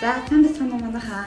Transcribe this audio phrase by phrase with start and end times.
[0.00, 1.26] За танд цаана манайхаа.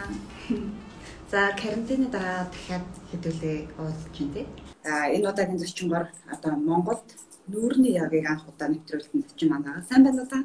[1.32, 4.48] За карантины дараа дахиад хэдүүлээ уулзч байна тий.
[4.84, 7.08] За энэ удаагийн зочиноор одоо Монголд
[7.52, 10.40] нүүрний ягийг анх удаа нэвтрүүлсэн зочин манайгаа сайн байна уу та?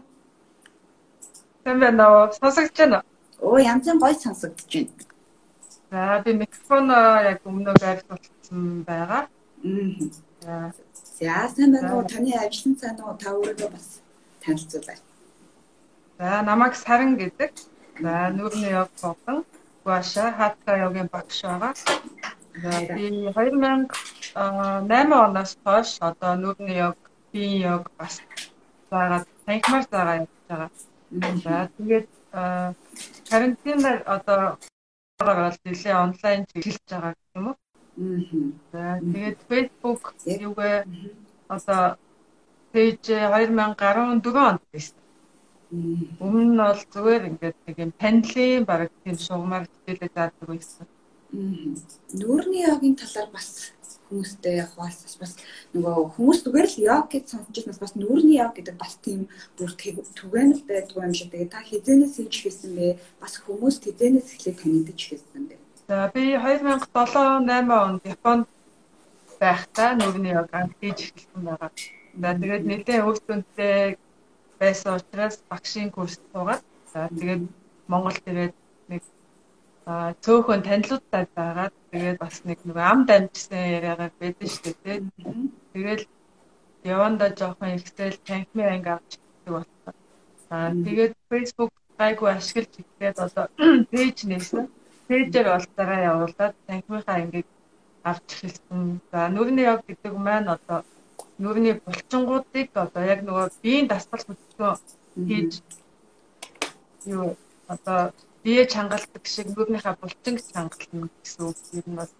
[1.65, 2.33] Сайн байна уу?
[2.37, 3.49] Сонсогдож байна уу?
[3.49, 4.93] Оо янз бүр гоё сонсогдож байна.
[5.91, 6.85] За би микрофон
[7.33, 9.23] яг өмнөө болсон байгаа.
[10.45, 10.73] Аа.
[11.17, 12.05] За сайн байна уу?
[12.05, 13.17] Таны ажлын цаана уу?
[13.17, 14.05] Та өөрөөдөө бас
[14.45, 15.01] танилцуулъя.
[16.21, 17.78] За намайг Саран гэдэг.
[18.01, 19.39] За нүүрний яг болон
[19.85, 21.75] Гуаша хатка yoгийн багш байгаа.
[22.63, 26.97] За би 2008 оноос хойш одоо нүүрний яг
[27.33, 28.15] би яг бас
[28.91, 30.71] заагаад танхимаар заагаа явж байгаа.
[31.45, 32.07] За тэгээд
[33.31, 34.59] карантинаар одоо
[35.19, 37.57] байгаа бол нэлээ онлайн чиглэж байгаа гэх юм уу?
[38.73, 40.03] За тэгээд Facebook
[40.47, 40.79] юугээ
[41.55, 41.83] одоо
[42.73, 44.98] пэйж 2014 онд байсан.
[45.69, 50.87] Өмнө нь бол зүгээр ингээд нэг юм панелын баг тийм шугамар хичээлээ заадаг байсан.
[52.17, 53.77] Нүүрний йогийн талаар бас
[54.09, 55.05] хүмүүстэй яг бас
[55.77, 59.29] нөгөө хүмүүс зүгээр л йог гэж сонсож байснаас бас нүүрний йог гэдэг бас тийм
[59.61, 61.29] бүр түгээнэл байдгүй юм шиг.
[61.37, 62.97] Тэгээ та хизэнээс хийж хийсэн бэ?
[63.21, 65.57] Бас хүмүүс хизэнээс эхлээд танигдаж хийсэн бэ?
[65.85, 68.49] За би 2007 8 онд Японд
[69.37, 71.71] байхдаа нүүрний йог анх хийж эхэлсэн байгаа.
[72.41, 73.37] Тэгээд нэлээд өөртөө
[74.61, 77.43] байсан учраас багшийн курс суугаад за тэгээд
[77.89, 78.55] Монголд ирээд
[78.91, 79.03] нэг
[80.25, 85.33] цөөхөн танилуудтай байгаад тэгээд бас нэг нэг ам дамжсан яриагаар байдсан шүү дээ тий.
[85.73, 86.03] Тэгээд
[86.85, 89.95] яванда жоохон Excel танхимын анги авч ирдэг болсон.
[90.51, 93.45] Аа тэгээд Facebook гайгүй ашиглаж ихэд одоо
[93.93, 94.65] пэйж нээсэн.
[95.09, 97.49] Пэйжээр бол дараа явуулаад танхимынхаа ангийг
[98.05, 99.01] авч эхэлсэн.
[99.11, 100.85] За нүрний яг гэдэг маань одоо
[101.43, 104.79] нүрийн булчингуудыг одоо яг нөгөө биеийн дасгал хөдөлгөөн
[105.29, 105.53] хийж
[107.17, 107.37] юу
[107.75, 108.13] одоо
[108.43, 112.13] бие чангалдаг шиг нүрийнхаа булчинг чангална гэсэн үг юм бол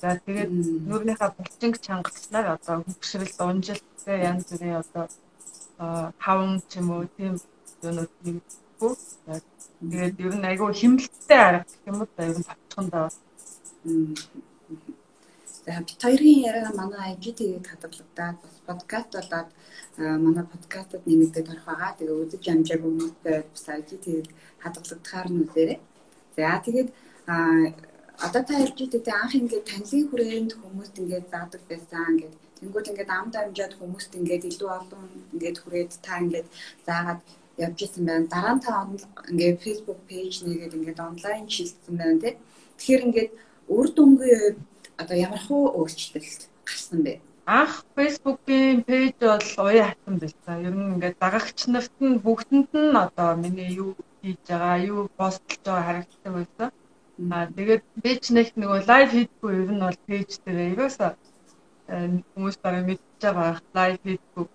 [0.00, 0.50] за тэгээд
[0.88, 3.88] нүрийнхаа булчинг чангалснаар одоо хөвгшрэл унжилт
[4.28, 5.04] янз бүрийн одоо
[6.24, 7.34] хаван ч юм уу тийм
[7.82, 8.92] юунууд нэггүй
[9.80, 13.06] тэгээд ер нь айгүй хэмнэлттэй арга гэх юм уу ер нь батчхандаа
[15.68, 19.48] За бит хоёрын яриа манай IGT-ийг хадгалагдаад бас подкаст болоод
[20.24, 21.92] манай подкастад нэмэгдээд орох байгаа.
[21.98, 24.26] Тэгээ үзэж амжааг хүмүүстэй бас IGT-ийг
[24.64, 25.78] хадгалагдахаар нь үзээрэй.
[26.36, 26.88] За тэгээд
[28.26, 33.34] одоо та IGT-тэй анх ингээд танилын хүрээнд хүмүүст ингээд заадаг байсан ингээд тэнгууд ингээд амд
[33.36, 35.04] амжаад хүмүүст ингээд илүү олон
[35.36, 36.48] ингээд хүрээд та ингээд
[36.88, 37.20] заагаад
[37.64, 38.32] явж исэн байна.
[38.32, 38.72] Дараа нь та
[39.32, 42.34] ингээд Facebook пэйж нэгээд ингээд онлайн шилжсэн байна тий.
[42.78, 43.30] Тэгэхээр ингээд
[43.76, 44.56] үр дүнгийн
[45.00, 47.20] одоо ямар хуу өөрчлөлт гарсан бэ?
[47.46, 50.56] Анх Facebook-ийн пэйж бол уян хатан байсан.
[50.68, 55.60] Ер нь ингээд дагагч нарт нь бүгдэнд нь одоо миний юу хийж байгаа, юу постлж
[55.64, 56.68] байгаа харагддаг байсан.
[57.32, 61.10] Аа тэгээд пэйж нэг нөгөө лайв хийдгүй ер нь бол пэйж дээр ерөөсөө
[62.34, 64.46] хүмүүс бараг мэдчихэж байгаа лайв хийдгүй.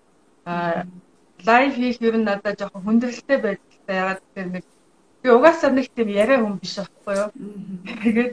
[0.46, 0.86] Аа
[1.48, 3.96] лайв хийх ер нь надад жоохон хүндрэлтэй байдалтай.
[4.02, 4.64] Ягаад гэвэл нэг
[5.22, 7.30] би угаасаа нэг тийм яриа хүн биш аахгүй юу.
[8.02, 8.32] Тэгээд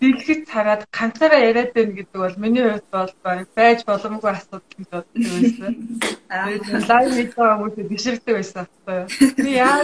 [0.00, 3.12] дэлгэц хараад ганцаараа яриад байна гэдэг бол миний хувьд бол
[3.58, 5.74] байж боломгүй асуудал гэж боддог байсан.
[6.30, 9.06] Тэгээд лайв байгаа хүмүүсээ биширдэг байсан байхгүй юу.
[9.44, 9.78] Би яа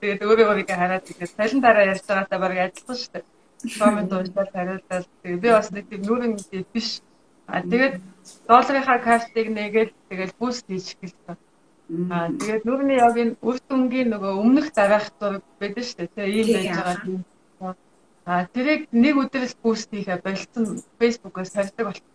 [0.00, 3.24] тэгээд өөрийгөө хараад тэгээд салин дараа ярьж байгаатай баг ажилласан шүү дээ.
[3.78, 6.32] Коммент уншаад хариултал тэгээд би бас нэг тийм нүрэн
[6.72, 6.88] биш.
[7.50, 7.94] А тэгээд
[8.46, 11.36] долларынхаа картыг нээгээд тэгээд буст хийж эхэлсэн.
[12.14, 16.14] Аа тэгээд нүрний ягийн үр дүнгийн нөгөө өмнөх дараах зураг байдаг шүү дээ.
[16.14, 17.24] Тэгээ ийм байж байгаа юм
[18.30, 20.64] А тэрийг нэг өдрөөс буст хийхэ болцсон
[20.98, 22.06] фэйсбүүкээс тарьдаг болсон.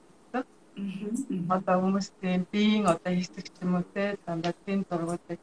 [1.55, 5.39] Одоо хүмүүс тийм биеийн одоо хэсэг ч юм уу те дандаа тийм зургуудыг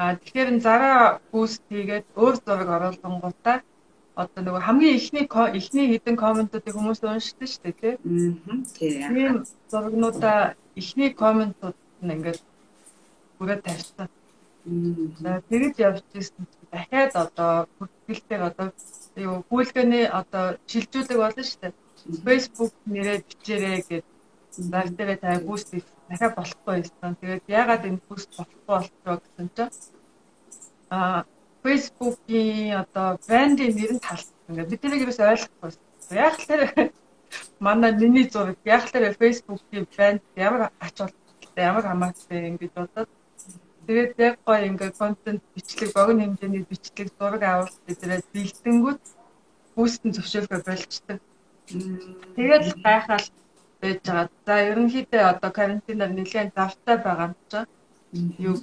[0.00, 3.58] а тэгэхээр зараа буст хийгээд өөр зураг оруулсан гутаа
[4.22, 5.26] одоо нөгөө хамгийн ихний
[5.60, 7.94] ихний хідэн комментуудыг хүмүүс уншдаг шүү дээ тий.
[7.96, 8.60] Аа.
[9.00, 9.32] Тийм
[9.72, 10.40] зургнуудаа
[10.80, 12.40] ихний комментууд нь ингээд
[13.38, 14.08] бүрээ тавьсан.
[15.22, 18.68] За тэгэж явж ирсэн дахиад одоо бүртгэлтэй одоо
[19.16, 21.72] юу гүйлгээний одоо шилжүүлэг болно шүү дээ.
[22.26, 24.04] Facebook нэрээ бичээрэй гэж
[24.72, 25.68] лайв дээр та буст
[26.08, 27.12] дахиад болохгүй байсан.
[27.20, 29.72] Тэгээд яагаад энэ буст болохгүй болчихоо гэсэн чинь
[30.90, 31.24] аа
[31.62, 34.34] Facebook-ийн одоо брендийн нэр нь талсан.
[34.48, 35.70] Ингээд бид тэрийг юус ойлгохгүй.
[36.10, 36.62] Яг л тэр
[37.66, 43.10] манай миний зураг яг л тэр Facebook-ийн брэнд ямар ач холбогдолтой ямар хамаатай ингэж бодоод
[43.90, 49.02] Тэгээд яг гоё ингээ контент бичлэг, богино хэмжээний бичлэг, зураг авалт гэдрээ бэлдэнгүүт
[49.74, 51.18] бүүстэн зөвшөөрөхөөр болчтой.
[52.38, 53.26] Тэгээд гайхал
[53.82, 54.30] байж байгаа.
[54.46, 58.56] За ерөнхийдөө одоо карантинаар нэлээд завтай байгаа юм чинь юу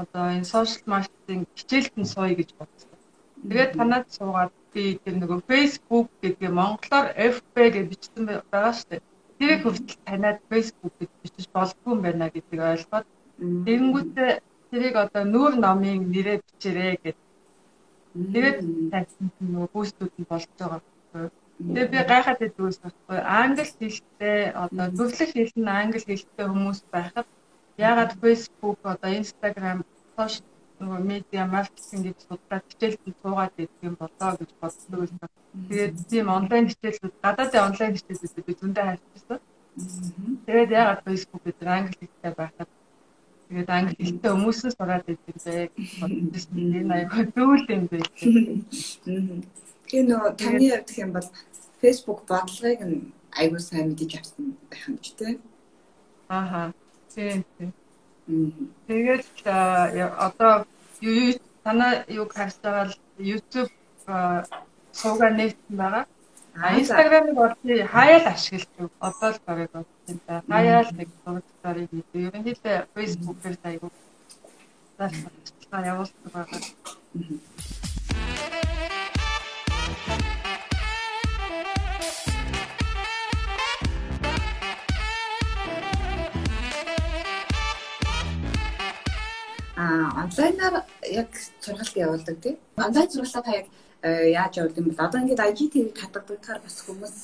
[0.00, 2.96] одоо энэ сошиал маркетинг хичээлд нь сууя гэж бодсон.
[3.44, 9.02] Тэгээд танаад суугаад би тэр нөгөө Facebook гэдэг монголоор FB гэж бичсэн байгаа шүү дээ.
[9.38, 13.06] Тэрийг хүртэл танаад Facebook гэж бичиж болдгүй юм байна гэдгийг ойлгоод
[13.66, 14.32] тэгэнгүүтээ
[14.74, 17.16] тэрийг одоо нүүр номын нэрээр бичээрэй гэдэг.
[18.34, 18.58] Тэгээд
[18.90, 21.26] тайсан нөгөө бүүстүүд нь болж байгаа байхгүй.
[21.62, 23.18] Тэгээ би гайхаад байдгүйс байхгүй.
[23.22, 27.26] Англи хэлтэй одоо зөвлөх хэл нь англи хэлтэй хүмүүс байхад
[27.78, 29.78] ягаад Facebook одоо Instagram
[30.16, 30.50] сошиал
[30.82, 35.18] нөгөө медиа маркетинг гэж судлаад хичээлд суугаад байдаг юм болоо гэж боддог байсан.
[35.70, 39.38] Тэгээд тийм онлайн хичээлүүд гадаадын онлайн хичээлүүд би зөндөө хайрцсан.
[40.46, 42.68] Тэгээд ягаад Facebook гэдэг англи хэлтэй байхад
[43.48, 45.68] тэгээд англи хэлтэй хүмүүс нь сураад гэж бодсон.
[46.54, 48.08] Энэ аяга зөвл юм байх.
[49.84, 51.28] Тэгээ нөгөө таны явдах юм бол
[51.80, 52.96] Facebook бодлогыг нь
[53.38, 55.36] аягүй сайн мэдэж авсан байх юм ч тийм.
[56.28, 56.72] Ааха.
[57.12, 57.70] Тийм тийм.
[58.88, 59.24] Тэгээд
[60.26, 60.64] одоо
[61.00, 63.70] юу танаа юг харж байгаа л YouTube
[64.92, 66.04] суугаар нээсэн байгаа.
[66.56, 67.54] А Instagram-ыг бол
[67.92, 68.90] хаяал ашигладаг.
[69.00, 69.93] Одоо л бодсон та.
[70.06, 72.20] Хаяал нэг зураг зарыг хийдэг.
[72.28, 73.90] Ерөнхийдөө Facebook-ээр аягүй.
[74.98, 76.60] Заалбар явуулсан байгаа.
[90.24, 91.30] онлайнаар яг
[91.60, 92.56] сургалт явуулдаг тийм.
[92.76, 93.66] Онлайн сургалтаа та яг
[94.02, 97.16] э, яаж явуулдаг юм бол одоо ингээд IGTV татгадагтаар бас хүмүүс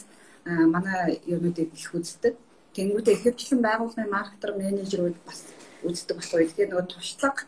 [0.44, 2.34] э, манай юмнуудыг их үздэг.
[2.76, 5.40] Тэнгүүдээ ихэвчлэн байгууллагын маркетер менежерүүд бас
[5.86, 7.42] үздэг болохоор тэгэхээр нөгөө туршлага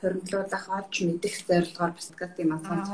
[0.00, 2.88] хоригдлуулах олж мэдэх зорилгоор гэдэг юм асууж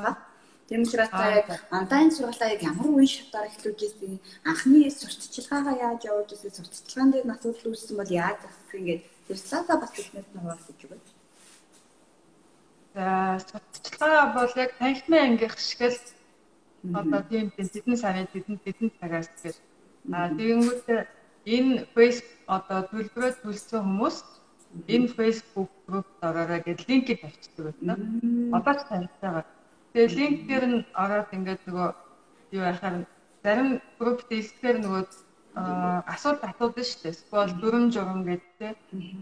[0.68, 4.16] Тийм учраас яг онлайн сургалтаа яг ямар үе шатаар эхлүүлж ирсэн
[4.48, 9.76] анхны сурталчилгаагаа яаж явуулж ирсэн сурталчилгаан дээр асуудал үүссэн бол яаж авах ингээд тэр талаасаа
[9.84, 11.06] бас ихнээс нь хуваалцаж өгөөч.
[12.96, 13.04] За
[13.44, 16.00] судалгаа бол яг танхимын ангийнх шиг л
[16.96, 19.56] одоо тийм тэдэн сарын тэдэн тэдэн цагаас гэж.
[20.16, 20.88] А тэгэнгүүт
[21.46, 24.16] энэ Facebook одоо төлбөрөө төлсөн хүмүүс
[24.88, 27.94] энэ Facebook группт ороорой гэж линкийг тавьчихдаг байна.
[28.56, 29.44] Одоо ч таньж байгаа.
[29.92, 31.88] Тэгээ линк дээр нь ороод ингээд нөгөө
[32.56, 32.96] юу яхаар
[33.44, 33.68] зарим
[33.98, 35.04] групп дискээр нөгөө
[35.54, 37.14] асуудал асуудаг шүү дээ.
[37.14, 38.74] Эсвэл дүрм журм гэдэг.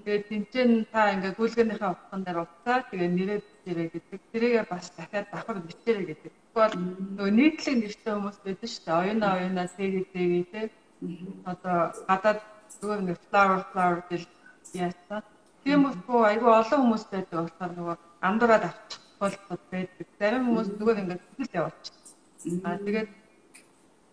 [0.05, 4.21] Тэгээд тэнцэн та ингээд гүйлгэнийхээ утсан дээр утсаа тэгээ нэрээ бичээрэй гэдэг.
[4.33, 6.33] Тэрийгээ бас дахиад давхар бичээрэй гэдэг.
[6.33, 6.77] Тэгвэл
[7.21, 9.01] нөгөө нийтлэг нэртэй хүмүүс байдаг шүү дээ.
[9.03, 10.71] Оюуна оюуна тэгээ тэгээ тэ.
[11.45, 11.77] Одоо
[12.09, 12.41] гадаад
[12.81, 14.23] зүгээр нэг flower flower гэж
[14.75, 15.23] яасан.
[15.65, 17.97] Тийм үгүй айгүй олон хүмүүс байдаг болохоор нөгөө
[18.29, 20.07] андуураад авчих болтод байдаг.
[20.19, 21.97] Зарим хүмүүс зүгээр ингээд тэгэл явуулчих.
[22.67, 23.11] Аа тэгээд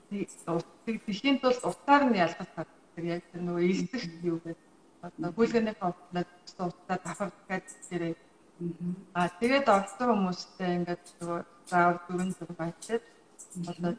[0.10, 4.58] Тэхийн тул утгаар нь ялгах гэдэг яг тэр нөгөө элдэх юу гэдэг
[5.06, 8.18] одоо гүйлгэний утаа утаа давхар гэдэг
[9.14, 11.40] аа тэгээд орсон хүмүүстэй ингээд нөгөө
[11.70, 13.04] заавар дөрөн зүг байцаад
[13.70, 13.92] одоо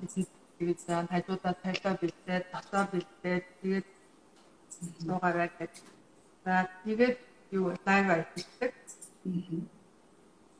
[0.60, 3.86] тэгээд зан хажуудаа тайлаа бэлдээд дотоо бэлдээд тэгээд
[5.00, 5.72] суугаараа гэж
[6.44, 7.16] за тэгээд
[7.56, 8.72] юу лайв хийдэг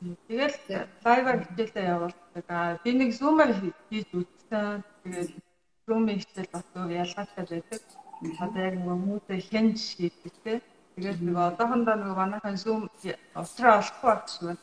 [0.01, 0.57] Тэгэл
[1.05, 2.81] лайваар хичээлээ явуулдаг.
[2.81, 4.81] Би нэг зумаар хийж үзсэн.
[5.05, 5.29] Тэгээд
[5.85, 7.81] зумын хичээл бас ялгаатай байдаг.
[8.41, 10.53] Одоо яг нөгөө хүмүүсээ хянж хийдэг те.
[10.97, 12.89] Тэгээд нөгөө одоохондоо нөгөө манайхан зум
[13.37, 14.57] утраа олохгүй байна.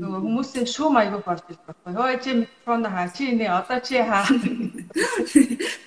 [0.00, 1.92] Нөгөө хүмүүсийн шүүм аягүй борж ирэх байхгүй.
[2.00, 4.24] Хөөе чи микрофон хаа чи нэ одоо чи хаа.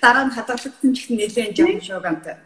[0.02, 2.36] Дараа нь хадгалагдсан ч их нэлээд жам шуугантай.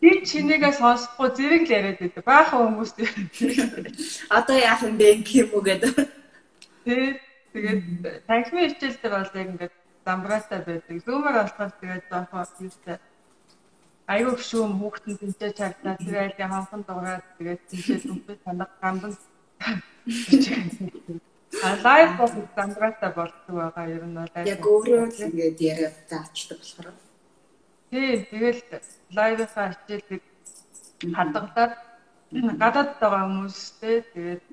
[0.00, 2.24] Би чинийгээ сонсохгүй зэрэг л яриад байдаг.
[2.24, 2.92] Баахан хүмүүс
[4.38, 5.94] одоо яах юм бэ юм уу гэдэг.
[6.84, 7.18] Тэ
[7.52, 7.82] тэгээд
[8.28, 9.74] танхимын хичээл дээр бол яг ингээд
[10.06, 10.96] замбраатай байдаг.
[11.02, 12.96] Зүүмээр болохоор тэгээд жоохон юустай
[14.08, 19.12] аюу гүшүүм хүүхдэн тэнцээ чагтаа тэр айлын ханхан дуурайд тэгээд тэнцээ дүнтэй танах гамдан
[21.62, 26.94] лайв бол замбраатай болдог байгаа ер нь бол яг өөрөө л ингээд яриад таачдаг болохоор.
[27.90, 28.62] Тийм тэгэл
[29.18, 30.22] лайвынхаа хичээлийг
[31.16, 31.74] хадгалаад
[32.62, 34.44] гадаад байгаа хүмүүстэй тэгээд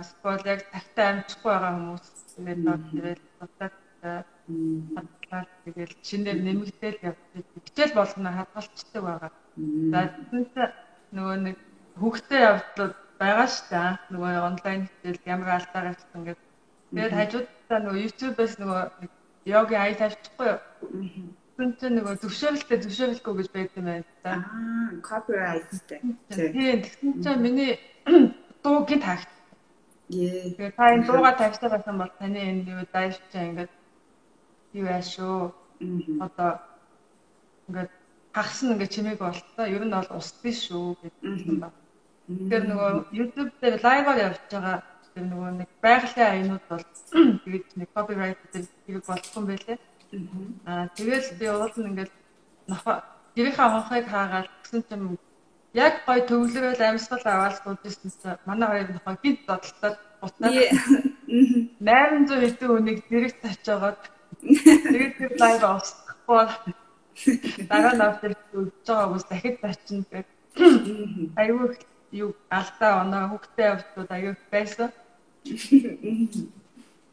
[0.00, 2.06] эсвэл яг тагтаа амжихгүй байгаа хүмүүс
[2.36, 3.76] тэгээд тэгээд тутаад
[4.96, 7.44] хадгалаад тэгээд шинээр нэмэгдээл явдаг.
[7.66, 9.32] Хичээл болгоно хадгалцдаг байгаа.
[9.92, 10.72] За тэгвэл
[11.16, 11.56] нөгөө нэг
[12.00, 13.90] хүүхдээ явдлууд байгаа шүү дээ.
[14.12, 16.46] Нөгөө онлайн хичээл ямар алдаа гарсан гэдэг.
[16.90, 18.82] Тэгээд хажуудаа нөгөө YouTube-ээс нөгөө
[19.44, 20.58] йогийн аял тавьчихгүй юу?
[21.56, 24.32] Хүн чинь нөгөө зөвшөөрөлтөө зөвшөөрөлгүй гэж байдаг юм байна да.
[24.40, 26.00] Аа, copyright-тэй.
[26.32, 27.72] Тийм, тэгсэн чинь миний
[28.64, 29.28] дуу гид хаагт.
[30.08, 30.56] Ее.
[30.56, 33.72] Тэгээд та энэ дууга тавьсан байсан бол таны энэ юу дайв чинь ингээд
[34.80, 35.52] юу яашгүй.
[36.24, 36.50] Одоо
[37.68, 37.90] ингээд
[38.32, 39.66] хагсан ингээд чимээг болтоо.
[39.68, 41.76] Ер нь бол ус биш шүү гэдэг юм байна.
[42.30, 44.76] Тэгэхээр нөгөө YouTube дээр лайваар явж байгаа
[45.14, 46.84] тэр нөгөө нэг байгалийн аянууд бол
[47.42, 49.78] тэгээд нэг copyright зэрэг болохгүй байлээ.
[50.70, 52.12] Аа тэгэл би уул нь ингээд
[53.34, 55.18] гэрийнхаа хонхыг хаагаад гэсэн чинь
[55.74, 60.54] яг гой төвлөрөөл амьсгал аваад суудсан чинь манай хоёр нохоо гинт додтолтой буцаад
[61.82, 64.00] 800 хэдэн хүнийг зэрэг тачаагаад
[64.42, 66.42] тэгээд тэр лайв авахгүй
[67.70, 68.20] дараа нь авч
[68.54, 70.26] үзэж байгаа хүмүүс дахид тачна гэх
[71.40, 71.74] аюу
[72.12, 74.90] юу алдаа оноо хүүхдээ авчууд аюу байсан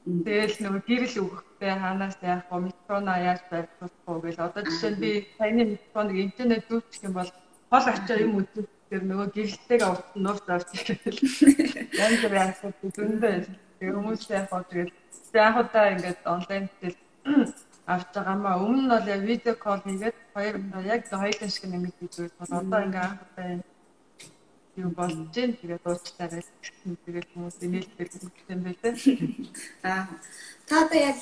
[0.08, 2.72] Тэгэл нөгөө гэрэл өгөхтэй ханаас яах вэ?
[2.72, 7.30] Метроно яаж байрлуулах вэ гэж одоо жишээ нь би саяны метроныг интернет дүүчих юм бол
[7.72, 11.20] хол ачаа юм үзэх тэр нөгөө гэрэлтэйгээ утсан нууц авч ирэл.
[12.04, 12.44] Янз бүр вэ?
[12.96, 13.36] Зөндөө.
[13.80, 14.64] Тэр хүмүүс яах вэ?
[14.72, 14.92] Тэгэл
[15.36, 16.98] яг удаа ингээд онлайн хэл
[17.88, 18.64] авч байгаамаа.
[18.64, 20.56] Өмнө нь бол видео кол хийгээд хоёр
[20.88, 23.48] яг хоёулын шиг нэг хийдэг бол одоо ингээд анх удаа
[24.78, 26.98] юу болж जैन тэгээд дуучтай байсан.
[27.06, 28.08] Тэгээд хүмүүс нээлттэй
[28.54, 28.94] юм байлаа.
[29.84, 30.06] Аа
[30.70, 31.22] та одоо яг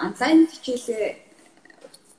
[0.00, 1.04] онлайн хичээлээ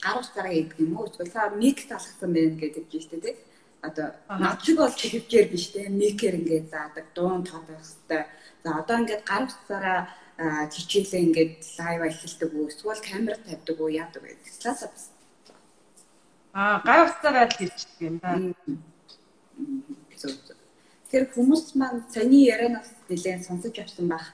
[0.05, 1.09] гарах дараа гэдэг юм уу?
[1.09, 3.35] Эсвэл та мик талхсан байх гэдэг юм шүү дээ.
[3.81, 8.25] Одоо над шиг бол чиглэлээр биш те микер ингээд заадаг дуун тоо байх хэвээр.
[8.63, 9.99] За одоо ингээд гарах дараа
[10.75, 12.67] хичээлээ ингээд лайв эхэлдэг үү?
[12.71, 13.89] Эсвэл камер тавьдаг уу?
[13.89, 14.35] Яадаг вэ?
[14.61, 15.05] Талаасаа бас.
[16.53, 18.31] Аа гай утсаараа л хийчихдэг юм да.
[20.19, 20.58] Зөв зөв.
[21.09, 24.27] Тэр хүмүүс маань саний ярианаас нэлээд сонсож авсан байх.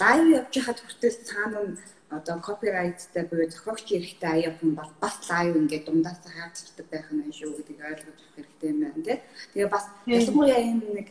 [0.00, 1.76] Лайв явж хахад хүртэл цаана нь
[2.12, 7.32] одоо копирайттай буюу зохиогч эрэхтэй аяа хүн бол бас лайв ингээд дундаас хаагдчихдаг байх нь
[7.32, 9.18] шүү гэдгийг ойлгож авах хэрэгтэй юм байна тий.
[9.52, 11.08] Тэгээ бас ялангуяа юм нэг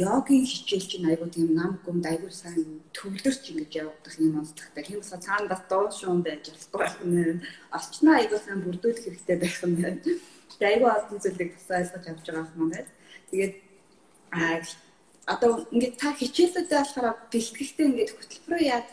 [0.00, 4.84] йогийн хичээл чинь айгуу тийм нам гүмд айгуу сайн төвлөрч ингэж явагдах юм онцлогтой.
[4.84, 7.40] Тийм болохоор цаана бас дуу шуун байж болохгүй байна.
[7.72, 10.00] Орчноо айгуу сайн бүрдүүлэх хэрэгтэй байх юм байна.
[10.04, 12.90] Тэгээ айгуу олон зүйлийг бас ойлгож авч байгаа юм байна.
[13.32, 13.54] Тэгээд
[14.32, 14.60] Аа
[15.26, 18.88] одоо ингээд та хичээлүүдээ болохоор бэлтгэхдээ ингээд хөтөлбөрөө яад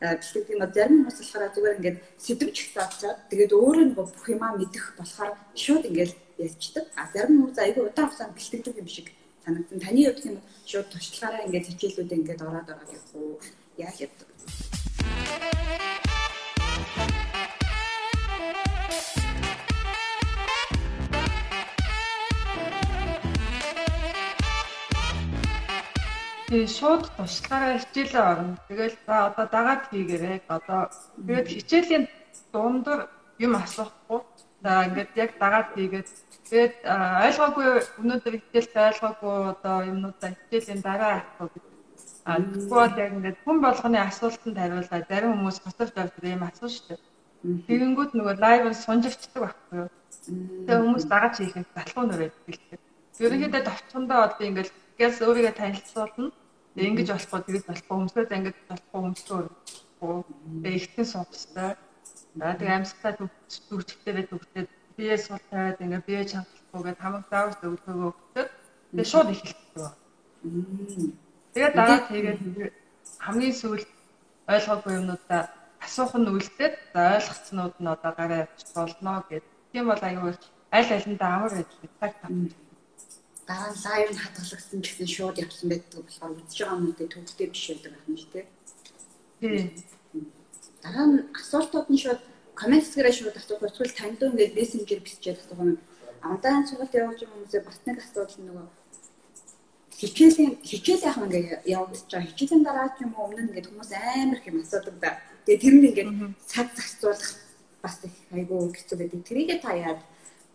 [0.00, 4.84] бэлтгэх юм зарим хүмүүс болохоор зүгээр ингээд сэдвч заачаад тэгээд өөрөө нэг бүх юмаа мэдэх
[4.96, 6.84] болохоор шууд ингээд ярьцдаг.
[6.96, 9.06] А зарим хүмүүс айгүй удаан хугацаанд бэлтгэдэг юм шиг
[9.44, 9.78] санагдсан.
[9.82, 10.36] Таны хувьд юм
[10.70, 13.36] шууд туршлагаараа ингээд хичээлүүдээ ингээд ороод ороод явах уу?
[13.76, 14.28] Яаж яддаг?
[26.48, 28.56] Тий шууд туршлагаараа хичээлээ орно.
[28.68, 30.40] Тэгэл за одоо дагаад хийгээрэй.
[30.48, 30.80] Одоо
[31.26, 32.04] тэгээд хичээлийн
[32.52, 33.00] дундор
[33.38, 34.20] юм асуухгүй.
[34.64, 36.08] За ингээд яг дагаад хийгээд
[36.48, 36.74] тэгээд
[37.28, 37.66] ойлгоогүй
[38.00, 41.52] өнөөдөр хичээлд ойлгоогүй одоо юмнуудаа хичээлийн дараа асуух.
[42.24, 46.98] А тэгвэл яг ингээд хүн болгоны асуултанд хариулаад зарим хүмүүс хотовч авдаг юм асуу дээ.
[47.68, 49.88] Тэгэнгүүт нөгөө лайв сунжигчдаг байхгүй юу?
[50.64, 52.80] Тэгээ хүмүүс дагаад хийхэд залхуу нөр байдаг.
[53.22, 56.30] Ерөнхийдөө товчхондоо би ингээд гээс өөрийгөө танилцуулна.
[56.78, 59.42] Тэгээ ингэж болохгүй тэгэж болохгүй өмсгөөд ингэж болохгүй өмсгөө.
[60.62, 61.74] Тэгээ ихтгэн суухстай.
[62.38, 64.62] За тэгээ амьсгалаа төгсчтэй төгсдөө
[64.94, 68.48] бие сул тавиад ингээ бие чангалахгүйгээд хамаг заавар өгдөгөө өгдөг.
[68.94, 69.90] Тэгээ шууд эхэлдэг.
[71.50, 72.38] Тэгээ дараа тэгээд
[73.26, 73.90] хамгийн сүүлд
[74.54, 75.42] ойлгоогүй юмнуудаа
[75.82, 79.46] асуух нь үлдээд за ойлгоцнууд нь одоо гараа явчих болно гэд.
[79.74, 80.38] Тийм бол аюул
[80.78, 82.67] аль алиндаа амар байж цаг тавчих
[83.48, 87.64] дараа нь лайв нь хадгалагдсан гэсэн шууд явсан байдаг болохоор үзэж байгаа хүмүүстээ төвхтэй биш
[87.72, 88.46] байдаг байх нь тийм.
[90.84, 92.20] Дараа нь асуултууд нь шууд
[92.60, 95.80] коммент хэсгээрээ шууд асуух эсвэл танд ингээд мессенжер бичиж асуух юм.
[96.20, 98.66] Амдаан сургалт явуулж байгаа хүмүүсээ бас нэг асуудал нөгөө
[99.98, 102.30] хичээлийн хичээл яах ингээд явагдаж байгаа.
[102.30, 105.10] Хичээлийн дараа ч юм уу өмнө нь ингээд хүмүүс амар их юм асуудаг да.
[105.48, 106.10] Тэгээ тэр нь ингээд
[106.52, 107.32] цаг зарцуулах
[107.82, 109.20] бас их айгүй хэцүү байдаг.
[109.24, 110.00] Тэрийгээ та яаж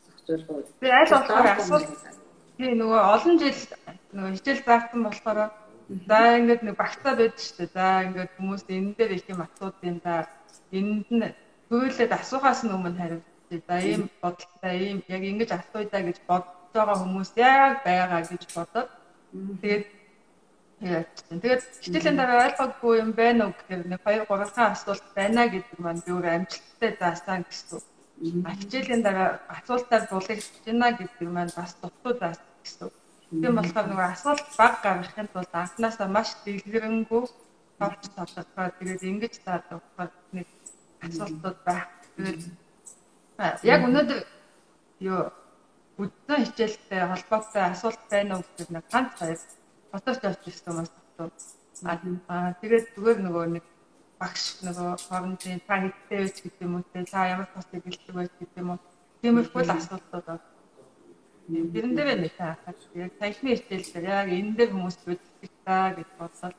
[0.05, 0.69] зохицуулах вэ?
[0.79, 1.89] Би аль болохоор асуулт
[2.57, 3.59] тий нөгөө олон жил
[4.13, 5.39] нөгөө хичээл заасан болохоор
[6.07, 7.75] за ингээд нэг багтаа байдаг шүү дээ.
[7.77, 10.27] За ингээд хүмүүс энэ дээр их юм асууд юм да.
[10.71, 11.33] Энд нь
[11.69, 13.61] төөлөд асуухаас өмнө хариулчих.
[13.67, 18.43] За ийм бодолтой ийм яг ингэж асууя да гэж бодож байгаа хүмүүс яг байгаа гэж
[18.55, 18.89] бодоод
[19.61, 19.85] тэгээд
[20.83, 25.79] Тэгээд хичээлийн дараа ойлгоогүй юм байна уу гэхээр нэг 2 3 цагаан асуулт байна гэдэг
[25.79, 27.79] маань би өөр амжилттай заасан гэсэн
[28.21, 32.89] хичээлийн дараа асуултаар дуулах гинэ гэдэг маань бас дутуу заас гэсэн.
[33.41, 37.23] Тийм болохоор нөгөө асуулт баг гаргахын тулд анханасаа маш дэлгэрэнгүй
[37.79, 39.81] товч толгой тэгээд ингэж заадах
[40.31, 40.47] нэг
[41.01, 41.89] асуултууд байх.
[42.15, 42.41] Тэгээд
[43.73, 44.19] яг өнөөдөр
[44.99, 45.21] юу
[45.97, 49.39] үдэн хичээлтэй холбоотой асуулт байна уу гэдэг нэг ганц хоёр
[49.91, 50.87] фоточ авч ирсэн юм
[51.81, 52.21] байна.
[52.29, 53.65] Аа тэгээд зүгээр нөгөө нэг
[54.23, 58.31] багш нөгөө хоорондын та хэдтэй байж гэдэг юм уу те та ямар тусыг бэлтгэж байж
[58.39, 58.79] гэдэг юм уу
[59.21, 61.71] тиймэрхүү асуултууд байна.
[61.73, 66.09] Тэрэн дээр нэг таахад яг саяхны хичээл дээр яг энэ дээр хүмүүс бэлтгэж та гэж
[66.19, 66.51] бодсоо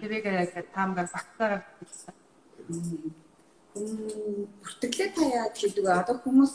[0.00, 2.14] тэрийг яг таамгаар багтаагаар хэлсэн.
[4.62, 5.92] Бүртгэлээ та яаж хийдэг вэ?
[6.02, 6.52] Одоо хүмүүс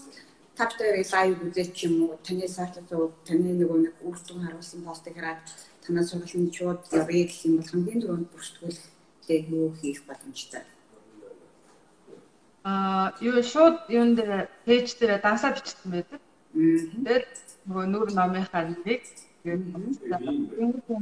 [0.58, 2.86] та бүхэн лайв үзэж ч юм уу таны сайтад
[3.26, 5.42] таны нөгөө нэг үр дүн харуулсан постыг хараад
[5.82, 8.30] танаас сургалтын шууд явъя гэх юм бол хамгийн түрүүнд
[9.24, 10.62] бүртгүүлэхдээ юу хийх боломжтой?
[12.64, 16.22] Аа, юу шууд юун дээр пэйж дээр дансаа бичсэн байдаг.
[16.54, 17.28] Тэгээд
[17.68, 19.04] нөгөө нүүр номынхаа нэг
[19.44, 19.64] тэгээд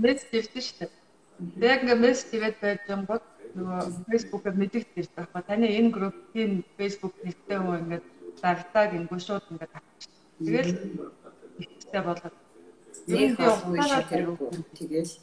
[0.01, 1.69] мессеж дэвтэн дээ.
[1.69, 3.21] Яг ингээ мессеж тэгээд байж байгаа
[3.57, 5.41] нөгөө фэйсбүүкээр мэдэгдэж ирж байгаа.
[5.45, 8.05] Таны энэ группийн фэйсбүүк нэртэй хүн ингээд
[8.41, 10.13] дагтаа гингүү шууд ингээд авчих.
[10.41, 10.71] Тэгэл
[11.61, 12.35] ихтэй болоод
[13.05, 15.13] нэг ухаалаа тэгэл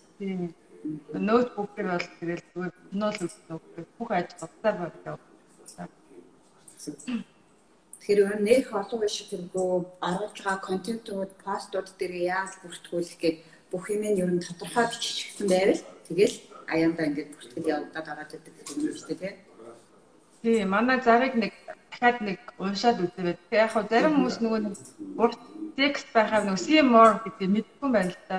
[1.28, 3.60] ноутбукээр бол тэгэл зүгээр нол үздэг
[3.98, 5.18] бүх ажил уцаар болдог.
[7.98, 9.70] Тэгэхээр нэх олон биш тэргөө
[10.08, 13.38] оруулж байгаа контентууд, постууд дээр яаж бүртгүүлэх гээд
[13.70, 16.36] бүх юм нь ер нь тодорхой биччихсэн байвал тэгэл
[16.72, 19.36] аяндаа ингээд бүртгэл явагдаад байгаа гэдэг юм шүү дээ
[20.42, 20.64] тий.
[20.64, 21.52] Манай зарыг нэг
[21.90, 24.74] дахиад нэг уншаад үзээд тэг яг хөө зарим хүмүүс нөгөө нэг
[25.18, 25.40] урт
[25.78, 28.36] текст байхаа нөгөө more гэдэг мэдгүй байна л та.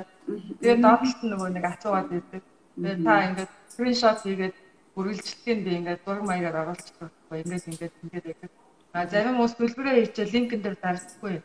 [0.60, 2.43] Тэгээд доотлолт нөгөө нэг асуугаад байдаг.
[2.75, 4.55] Тэгээд та ингээд скриншот хийгээд
[5.00, 8.51] үргэлжлэхэд ингээд зураг маягаар оруулчих байхгүй ингээд ингээд ингээд яг
[8.93, 11.36] А зарим хүмүүс төлбөрөө хийчихээ линкэн дээр дарсахгүй.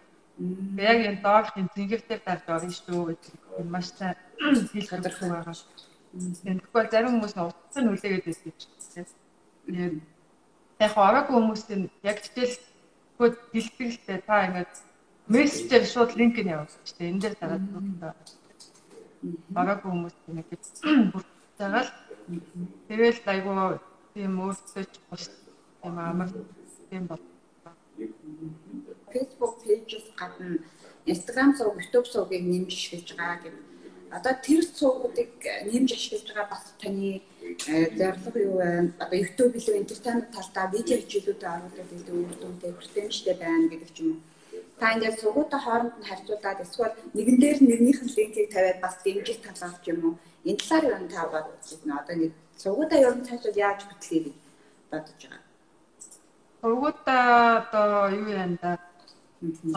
[0.40, 4.16] Тэгээ яг энэ доорх энэ зинхэртээр дарж орно шүү гэдэг маш сайн
[4.72, 5.54] хэл тодорхой байгаа.
[6.40, 10.00] Тэгэхгүй зарим хүмүүс нь утас нь үлээгээд байдаг чинь.
[10.80, 12.56] Яг ороогүй хүмүүсийн яг хичээл
[13.20, 14.72] хөөд бэлтгэлтэй та ингээд
[15.32, 18.12] мессежээр шууд линк нь явуулж штэ энэ дээр дараад бүгдээ.
[19.60, 20.46] Ороогүй хүмүүс нэг
[21.12, 21.92] бүртэж байгаа л
[22.88, 23.80] тэгэл айгуу
[24.12, 24.60] тийм бус
[25.80, 26.28] тийм амар
[26.90, 27.22] тийм бол
[29.12, 30.58] Facebook page-с гадна
[31.06, 33.62] Instagram сувг, YouTube сувгийг нэмж ашиглаж байгаа гэдэг.
[34.16, 35.30] Одоо тэр сувгуудыг
[35.70, 37.22] нэмж ашиглаж байгаа бас таны
[37.98, 38.92] зорилго юу вэ?
[39.04, 43.98] Одоо YouTube илүү entertainment талдаа видео хичээлүүдэд оруулаад илүү үр дүнтэй хүртээмжтэй байна гэдэг ч
[44.02, 44.33] юм уу.
[44.80, 49.38] Та ингээд сувгуудаа хооронд нь харьцуулаад эсвэл нэгэн дээр нэгнийх нь линкийг тавиад бас дэмжих
[49.46, 50.14] талаар ч юм уу.
[50.48, 52.00] Энэ талаар юу та бодож байна?
[52.00, 54.34] Одоо ингээд сувгуудаа ер нь цаашаа яаж хөтлөхийг
[54.90, 55.42] бодож байгаа.
[56.60, 57.24] Сургуудаа
[57.60, 58.72] одоо юу яана да.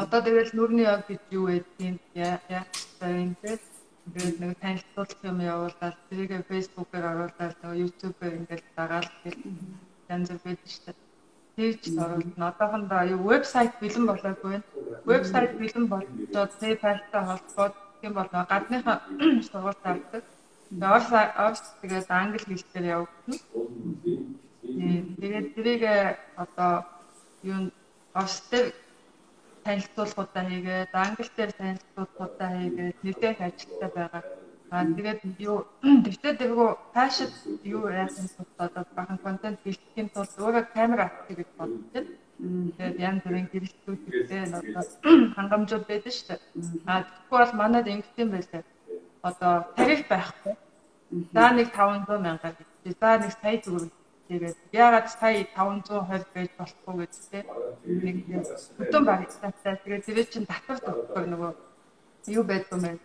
[0.03, 3.59] Одоо тэгэл нүрний яг гэж юу байдгийг вэ те.
[4.07, 9.39] Тэгээд нэг танилцуулах юм явуулаад тэрийг фэйсбүүкээр оруулаад YouTube-ээр ингээд дагаал гэл
[10.13, 11.06] янз бүр байдаг шүү дээ.
[11.57, 12.53] Тэгж оруулна.
[12.53, 14.67] Одоохондоо юу вебсайт бэлэн болоогүй байна.
[15.09, 18.97] Вебсайт бэлэн болоод PayPal-тай холбоод тийм бол гадныхаа
[19.49, 20.23] сургууль тавьдаг.
[20.69, 23.37] Тэгээд орс тэгээд англи хэл дээр явагдана.
[25.19, 25.83] Тэгээд тэрийг
[26.43, 26.85] одоо
[27.41, 27.71] юу
[28.13, 28.63] орстэй
[29.65, 34.23] танилцуулгуудаа хийгээд англи дээр танилцуулгуудаа хийгээд нэгдэх ажилтаа байгаа.
[34.71, 35.63] Аа тэгээд юу
[36.05, 37.31] тэгтээ тэргүү фэшн
[37.63, 42.05] юу яахын тулд одоо бахан контент бэлтгэхийн тулд өөрөө камера авчих гэж боддог.
[42.77, 44.83] Тэгээд янз бүрийн гэрэлтүүдтэй одоо
[45.37, 46.41] хангамжууд байдаг шүү дээ.
[46.91, 48.63] Аа тэгэхгүй бол манайд ингэх юм байлаа.
[49.23, 50.53] Одоо тариф байхгүй.
[51.33, 52.67] За нэг 500 мянга гэж.
[52.99, 53.91] За нэг сая төгрөг
[54.27, 57.43] Тэгээд ягаад сая 520 байж болохгүй гэдэгтэй
[57.87, 58.17] нэг
[58.75, 59.79] хөтөн баригцаатай.
[59.87, 61.51] Тэгээд тэр чинь татвар төлөхөөр нөгөө
[62.27, 62.99] юу байдгүй мэн.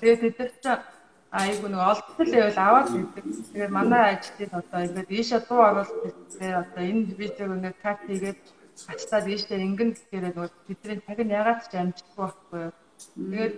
[0.00, 0.82] Тэгээд тэд чинь
[1.30, 3.24] айгу нэг олдтол байвал аваад ирдэг.
[3.52, 8.38] Тэгээд манай ажлыг одоо ингээд ийшээ дуу оруулах гэсэн одоо энэ видеог нэг кат хийгээд
[8.86, 12.72] хацтаад ийшээ ингэн гэхээр нөгөө бидний цаг нь ягаад ч амжихгүй байхгүй юу.
[13.16, 13.56] Тэгээд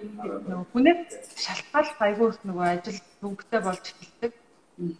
[0.48, 0.96] нөгөө хүнээ
[1.44, 4.32] шалтгаалх айгу их нөгөө ажил төвөгтэй болж эхэлдэг.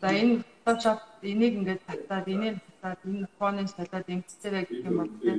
[0.00, 5.12] За энэ Photoshop энийг ингээд татаад энийг татаад энэ фоныг салаад ингэхдээ гэх юм бол
[5.22, 5.38] тийм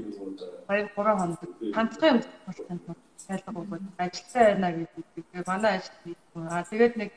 [0.71, 2.95] 2 3 хоног юм болсон юм
[3.27, 5.03] шалгах өгөөд ажилтаа байна гэдэг.
[5.15, 6.47] Тэгээ манай ажил хийсэн.
[6.47, 7.11] Аа тэгээд нэг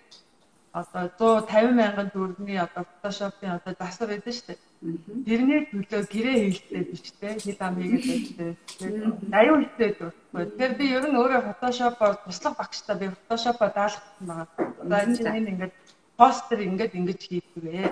[0.74, 1.04] одоо
[1.46, 4.58] 150 мянган төгрөгийн одоо Photoshop-ийн одоо засвар байдаг шүү дээ.
[5.26, 8.50] Тэрний төлөө гэрээ хийлтэй биш те хэл ам хийгээд байжтэй.
[9.30, 10.42] Аюу хэлтэй дурхгүй.
[10.42, 14.48] Тэгэхээр би ер нь өөрөө Photoshop-оор туслах багштай би Photoshop-аа даалгасан байгаа.
[14.82, 15.74] Одоо энэ чинь ингээд
[16.18, 17.88] постэр ингээд ингэж хийдгээ.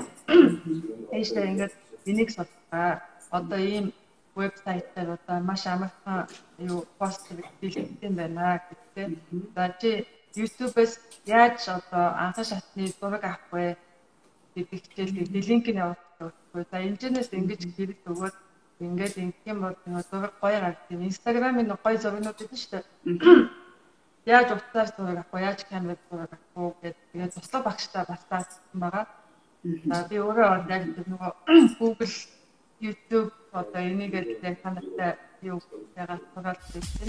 [1.17, 1.75] Эйшээ ингээд
[2.11, 3.03] энийг судалгаа.
[3.31, 3.87] Одоо ийм
[4.37, 9.09] вебсайтаар одоо маш амархан юу бэлтгэдэг юм байна гэдэг.
[9.55, 10.93] За чи YouTube-ээс
[11.27, 13.77] яаж одоо анхан шатны зураг авах вэ?
[14.55, 15.13] гэдэг хичээл
[15.49, 16.35] линк нь явуулдаг.
[16.71, 18.37] За энэчнээс ингэж хэрэг өгөөд
[18.81, 19.77] ингээд ингэх юм бол
[20.11, 21.01] зураг гоё гардаг.
[21.11, 23.65] Instagram-ын гоё зургнууд байдаг шүү дээ
[24.27, 25.41] яаж утсаар зураг авах вэ?
[25.41, 29.07] Яаж камераар зураг авах вэ гэдэг тэгээд туслах багштай бас таасан байгаа.
[29.65, 31.31] За би өөрөө бол яг нөгөө
[31.79, 32.17] Google,
[32.85, 35.57] YouTube одоо энийгээ л ханартай юу
[35.97, 37.09] байгаа суралц гэсэн.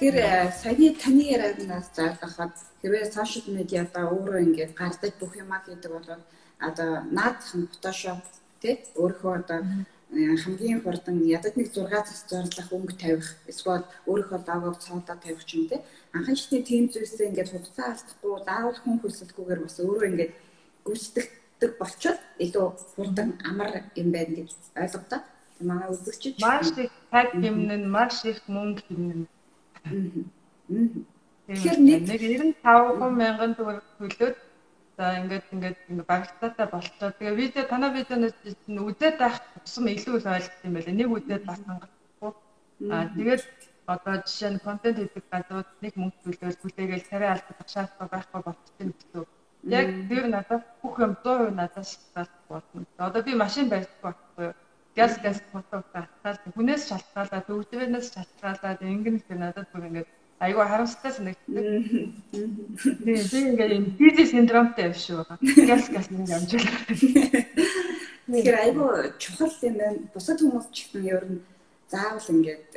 [0.00, 5.36] Тэр э, саяны таны яриаг нас заалгахад хэрвээ сошиал медиа та өөрөө ингээд гардаг бүх
[5.36, 6.08] юмаа хийдэг бол
[6.64, 8.24] одоо наад зах нь Photoshop
[8.64, 9.60] тий өөрхөө одоо
[10.12, 15.56] хамгийн хурдан ядад нэг 6 цаг зурлах өнгө тавих эсвэл өөрийнхөө логог цоодоо тавих ч
[15.56, 15.80] юм те.
[16.12, 20.32] Анхан шатны тийм зүйлсээ ингээд хугацаа алдахгүй заавал хүн хүсэлгүйгээр бас өөрөө ингээд
[20.84, 25.20] гүйцэтгэдэг болчиход илүү хурдан амар юм байна гэж ойлгодоо
[25.64, 29.26] манай үзэгчид маш их таг юмн нь маш их мөнгө хийнэ.
[31.48, 32.00] Тэгэхээр нэг
[32.62, 34.36] 95 мянган төгрөг төлөөд
[35.02, 37.10] за ингээд ингээд багтаатай болчихоо.
[37.18, 38.36] Тэгээ видео танаа видеоноос
[38.70, 39.36] үзээд байх
[39.66, 40.92] тусам илүү их ойлгох юм байна.
[40.94, 42.32] Нэг үзээд бас хангахгүй.
[42.94, 43.42] Аа тэгээд
[43.94, 48.88] одоо жишээ нь контент хийдэг газрууд нэг мөнгө төлөөд бүлээгээл царай алдах шаардлагатай байхгүй болчихсон
[48.94, 49.24] гэсэн.
[49.78, 52.86] Яг тэр надад бүх юм 100% надад шалтгаалж болно.
[53.06, 54.54] Одоо би машин барьдаг байхгүй юу?
[54.94, 60.08] газ газ фотографи хатаад хүнээс шалтгаалаад өвдөрөөс шалтгаалаад ингэн их надад бүр ингээд
[60.42, 61.54] айгүй харамсалтай санагддаг.
[63.02, 65.22] Тэгээ би ингээд юм бизнес синдромтой юм шүү.
[65.70, 66.66] Газ газ нэг амжиг.
[68.26, 68.90] Тэгэхээр айгүй
[69.22, 70.02] чухал юм байна.
[70.14, 71.38] Бусад хүмүүс ч гэсэн ер нь
[71.86, 72.70] заавал ингээд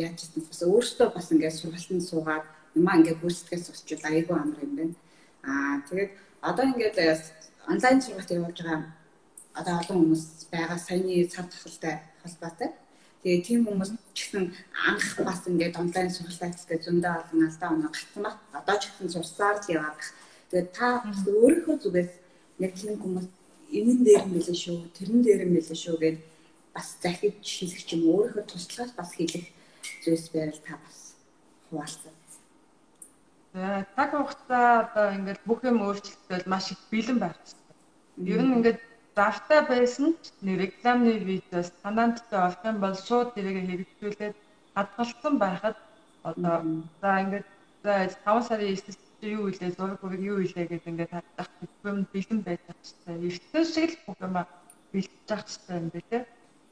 [0.00, 4.72] яаж ч бас өөртөө бас ингээд сургалтанд суугаад юмаа ингээд гүйцэтгэж суучихвал айгүй амар юм
[4.80, 4.94] байна.
[5.44, 6.96] Аа тэгээд одоо ингээд
[7.68, 8.80] онлайн сургалт явуулж байгаа
[9.52, 12.70] одоо олон хүмүүс байгаа саяны цав тахалтай холбоотой.
[13.22, 17.90] Тэгээ тийм хүмүүс ч гэсэн анх бас ингээд онлайн сургалт гэж зөндөө олон алдаа оноо
[17.94, 18.36] гацсан баг.
[18.50, 20.10] Одоо ч гэсэн сурсаар л яваад байх.
[20.50, 22.12] Тэгээ та өөрийнхөө зүгээс
[22.58, 23.26] яг тийм хүмүүс
[23.78, 26.18] энэн дээр нь мэлэн шүү, тэрэн дээр нь мэлэн шүү гэд
[26.74, 29.46] бас захиж хэлэх юм өөрийнхөө туршлагаас бас хэлэх
[30.02, 30.98] зүйлс байвал та бас
[31.70, 32.12] хуваалцаа.
[33.54, 38.34] За таг хугацаа одоо ингээд бүх юм өөрчлөлтөд маш их бэлэн хэрэгтэй.
[38.34, 38.80] Ер нь ингээд
[39.16, 40.32] завтай байсан ч
[40.64, 44.36] рекламны видеос танаандтай олох юм бол шууд тэрийг хэрэгжүүлээд
[44.74, 45.76] хадгалсан байхад
[46.30, 46.56] одоо
[47.00, 47.46] за ингээд
[47.84, 47.92] за
[48.24, 51.50] 5 сарын 9-нд юу илээ зураг бүрийг юу илээ гэдэг ингээд хадгалах
[51.90, 53.16] юм бэлэн байж байгаа хэрэгтэй.
[53.28, 54.34] Эртний шиг л бүх юм
[54.92, 56.18] бэлтэж явах хэрэгтэй юм байна те.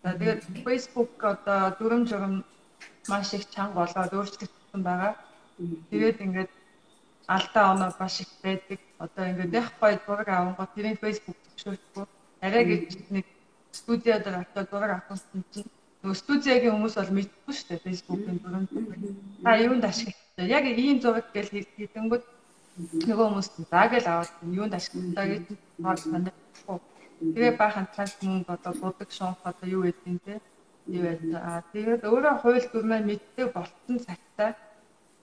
[0.03, 2.35] За тэгээд Facebook одоо дүрм журм
[3.09, 5.13] маш их чанга болоод өөрчлөгдсөн байгаа.
[5.91, 6.51] Тэгээд ингээд
[7.35, 8.81] алдаа оноо маш их байдаг.
[9.05, 12.07] Одоо ингээд яг гоё зураг авангууд тэрийн Facebook зөвшөөрөхгүй
[12.41, 13.27] арай гэж нэг
[13.73, 15.71] студиод очоод зураг авсан чинь
[16.03, 18.67] нөгөө студиагийн хүмүүс бол мэдгүй шүү дээ фэйсбүүкийн дүрэн.
[19.45, 20.47] Та юунд ашигладаг?
[20.49, 22.25] Яг ийм зураг гэж хийдэнгүүт
[23.09, 25.45] нөгөө хүмүүс заа гэл аваад юунд ашигладаг гэж
[25.77, 26.79] санахгүй.
[27.21, 30.41] Тэгээ баахан цаас мөнгө одоо будаг шонх одоо юу гэдэг те.
[30.89, 31.37] Юу байдаг.
[31.37, 34.57] Аа тэгээд өөрөө хууль дүрмээ мэддэг болтон цагтаа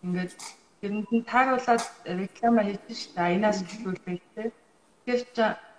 [0.05, 0.33] ингээд
[0.81, 1.83] тэрэнд нь тааруулаад
[2.21, 3.25] реклама хийсэн шүү дээ.
[3.25, 4.43] Аянаас төлөвлөлтэй те.
[5.09, 5.21] Тэгэхээр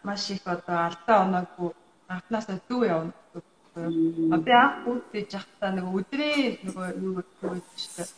[0.02, 1.70] маш их одоо алдаа оноогүй
[2.08, 4.44] анхнаасаа дүү явна гэдэг.
[4.44, 7.54] Би анх бүгдээ жахтаа нэг өдрийн нөгөө юу гэдэг
[7.96, 8.08] дээ.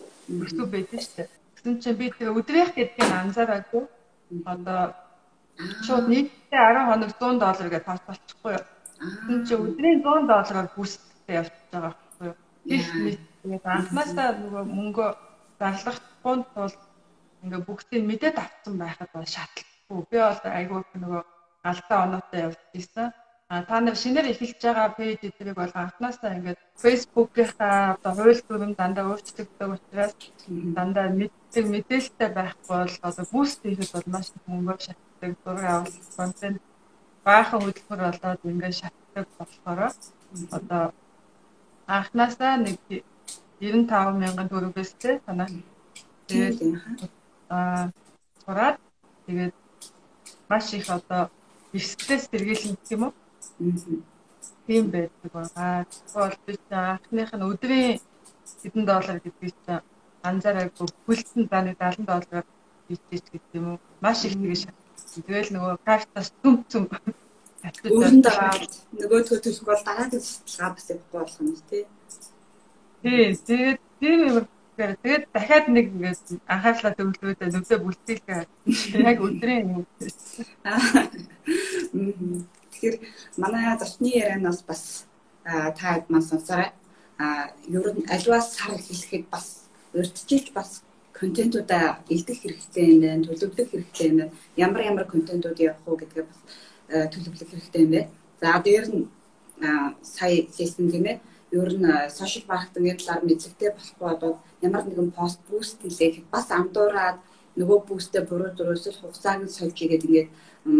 [0.40, 1.29] Бүртүү байдаг шүү дээ.
[1.55, 3.85] Тэгсэн чинь би тэр өдрийнх гэдгийг анзаараагүй.
[4.47, 4.95] Одоо
[5.85, 8.64] шууд нийтдээ 10 хоног 100 доллар гэж тас болчихгүй юу.
[9.01, 12.37] Тэгсэн чинь өдрийн 100 доллараар бүстэй явчихж байгаа байхгүй юу.
[12.77, 15.07] Их мэд тэгээд анхнаасаа нөгөө мөнгө
[15.59, 16.75] зарлахгүй тул
[17.45, 20.01] ингээ бүгдийг мэдээд авсан байхад бол шатлахгүй.
[20.11, 21.23] Би бол айгүй нөгөө
[21.62, 23.12] алдаа оноотой явж ирсэн.
[23.51, 28.73] А та нар шинээр эхэлж байгаа пэйж эдрийг бол анхнаасаа ингээд Facebook-ийнхаа одоо хууль дүрм
[28.79, 30.14] дандаа өөрчлөгддөг учраас
[30.77, 35.94] дандаа мэддэг мэдээлэлтэй байхгүй бол одоо буст хийхэд бол маш их мөнгө шатдаг зураг авах
[36.16, 36.61] контент
[37.27, 39.81] баахан хөдөлмөр болоод ингээд шатдаг болохоор
[40.59, 40.85] одоо
[41.96, 42.79] анхнаасаа нэг
[43.61, 45.49] 95 мянган төгрөгөөс тэ танаа
[46.29, 46.57] тэгээд
[47.51, 47.90] аа
[48.42, 48.77] сураад
[49.27, 49.55] тэгээд
[50.49, 51.23] маш их одоо
[51.78, 53.14] стресс сэргийлэн гэх юм уу?
[54.66, 55.87] Тийм байдаг байгаа.
[55.87, 58.00] Тэгвэл би анхных нь өдрийн
[58.62, 59.87] хэдэн доллар гэдгийг чинь
[60.26, 62.46] анзаараагүй бүлтэн за нэг 70 доллараар
[62.88, 63.78] хийчих гэдэг юм уу?
[64.02, 64.66] Маш их тэгэж
[65.11, 66.85] Тэгэл нөгөө картаас түм түм
[67.90, 68.54] өөрөнд байгаа
[68.94, 71.85] нөгөө төлөх бол дараагийн судалгаа бас явахгүй болох юм тий.
[73.02, 74.37] Тий, тэгээд тийм юм
[74.81, 78.40] Тэгээд дахиад нэг ингээд анхаарлаа төвлөрөөд нүдэ бүлцээлгээ
[79.05, 79.85] яг өдрийн юм.
[82.73, 82.97] Тэгэхээр
[83.37, 85.05] манай зочны ярианаас бас
[85.45, 86.73] та маань сонсорой.
[87.21, 90.81] А ер нь аливаа сар хэлэхэд бас урьдчилж бас
[91.12, 94.33] контентуудаа илдэх хэрэгтэй юм байна, төлөвлөх хэрэгтэй юм байна.
[94.57, 96.40] Ямар ямар контентууд явах уу гэдгээ бас
[97.12, 98.09] төлөвлөх хэрэгтэй юм байна.
[98.40, 99.05] За дээр нь
[100.01, 101.19] сая хэлсэн гэмээр
[101.59, 104.37] ер нь сошиал маркетингийн талаар мэдлэгтэй болохгүй бол
[104.67, 107.19] ямар нэгэн пост буст хийлэхэд бас андуураад
[107.59, 110.29] нөгөө бүүстээ буруу зурвал хугацааг нь сольж игээд ингээд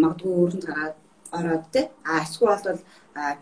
[0.01, 0.97] магадгүй өөрөнд гараад
[1.39, 1.81] ороод те
[2.11, 2.81] а эсвэл бол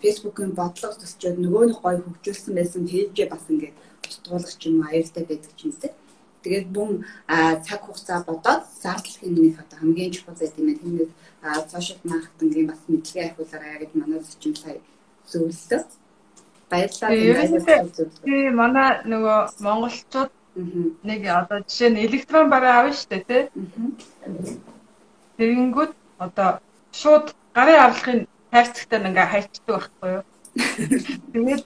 [0.00, 5.24] фэйсбүүкийн бодлого төсчөөд нөгөө нэг гоё хөгжүүлсэн байсан пэйжээ бас ингээд тутгуулах ч юм аюултай
[5.28, 5.88] байдаг ч юм те
[6.42, 7.02] Тэгээд бүм
[7.66, 10.70] цаг хугацаа бодоод зардлын нэг одоо хамгийн чухал байт юм.
[10.80, 11.10] Тэгээд
[11.72, 14.78] сошиал маркетингийн бас мэдлэгээ ахиулаарай гэж манай зочин сая
[15.30, 15.82] зөвлөлөө.
[16.70, 17.84] Баярлалаа.
[18.24, 20.30] Тийм манай нөгөө монголчууд
[21.08, 23.42] нэг одоо жишээ нь электрон бараа авна шүү дээ тий.
[25.38, 26.50] Тэгэнгүүт одоо
[26.92, 28.20] шууд гарын авлагын
[28.52, 30.24] хайрцагтай ингээ хайчдаг байхгүй юу?
[31.32, 31.62] Тэгээд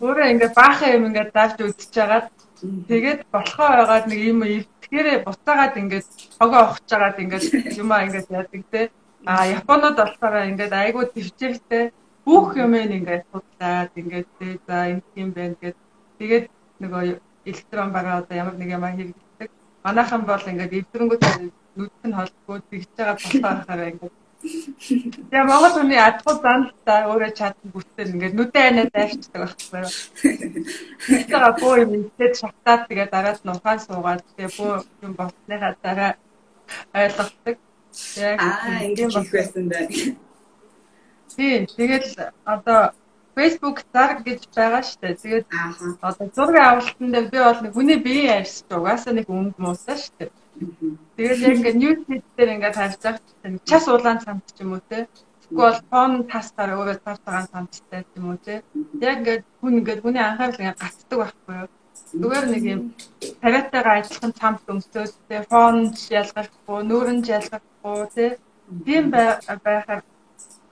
[0.00, 2.26] өөрөө ингээ баахан юм ингээ давж үдчихэж
[2.60, 6.08] тэгээд болохоо байгаад нэг юм эвтгэрээ буцаагаад ингээд
[6.38, 7.44] хогоо ухаж жагаад ингээд
[7.82, 8.80] юмаа ингээд яадаг те
[9.24, 11.84] а японод болохоор ингээд айгуу төвчээртэй
[12.26, 14.28] бүх юм ингээд судлаад ингээд
[14.66, 15.76] за энэ юм байна гэд
[16.18, 16.46] тэгээд
[16.82, 17.02] нөгөө
[17.50, 19.50] электрон байгаа одоо ямар нэг юм хэрэглэдэг
[19.84, 21.22] манайхан бол ингээд эвдрэнгүүд
[21.76, 28.12] нүдх нь холбоо тэгж байгаа болохоор ингээд Тэгээ Монгол хүний адгуу занлаа өөрөө чадсан бүтээр
[28.14, 29.92] ингээд нүдэн айнаа дайрчдаг байхгүй юу.
[31.28, 34.72] Тэгээ боо юм ингээд шатаад тэгээ дараа нь ухаан суугаад тэгээ боо
[35.04, 36.12] юм болсныхаа дараа
[36.96, 37.56] ойлгодог.
[38.16, 39.92] Яг аа ингээд хийх байсан байна.
[41.40, 42.92] Тийм тэгэл одоо
[43.32, 45.16] Facebook зар гэж байгаа дээ.
[45.24, 45.46] Тэгээд
[46.04, 50.14] одоо зургийн авалтан дээр би бол нэг хүний биеийн арьс угаасаа нэг өнгө муусаа шүү
[50.20, 50.30] дээ.
[51.16, 54.76] Тэгээд яг ингээд ньюс фид дээр ингээд харж байгаа чинь час улаан цамц ч юм
[54.76, 55.08] уу те.
[55.48, 58.60] Тэгвэл фон тастаар өөрөө тарж байгаа цамцтай ч юм уу те.
[59.00, 61.68] Яг ингээд хүн ингээд хүний анхаарал ингээд гацдаг байхгүй юу?
[62.20, 62.80] Зүгээр нэг юм
[63.40, 65.76] тариатайгаа адилхан цамц өмсөөд те фон
[66.20, 68.26] ялгахгүй, нүүрэн ялгахгүй те.
[68.84, 70.04] Тийм байхаар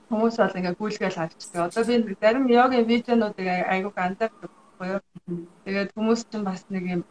[0.09, 1.61] хүмүүс бол ингээ гүйлгээл авчдаг.
[1.69, 5.01] Одоо би зарим йогийн видеонуудыг айгууг анзаардаг байхгүй юу?
[5.65, 7.03] Тэгээд хүмүүс чинь бас нэг юм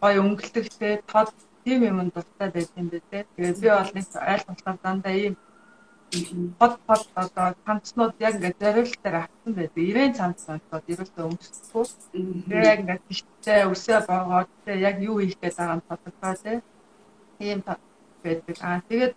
[0.00, 1.30] гой өнгөлтөгтэй тод
[1.64, 3.22] тийм юмд дуртай байт юм дээ тий.
[3.36, 5.34] Тэгээд би бол нэг айл болохоор дандаа ийм
[6.58, 9.76] хот хот одоо цамцнууд яг ингээд зориултаар авсан байдаг.
[9.76, 11.84] 90 цамц болоод ерөөсөө өмсөхгүй.
[12.48, 16.56] Тэгээд яг ингээд тийштэй өсөө боогоод тий яг юу хийх гээд байгаа нь тодорхой тий.
[17.44, 17.60] Ийм
[18.24, 18.56] байдаг.
[18.64, 19.14] Аа тэгээд